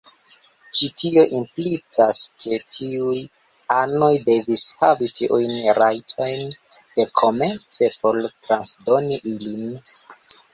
Ĉi 0.75 0.87
tio 0.99 1.23
implicas 1.39 2.21
ke 2.43 2.57
tiuj 2.75 3.17
anoj 3.75 4.09
devis 4.31 4.63
havi 4.79 5.11
tiujn 5.19 5.61
rajtojn 5.81 6.57
dekomence 7.01 7.91
por 8.01 8.19
transdoni 8.47 9.23
ilin. 9.35 9.79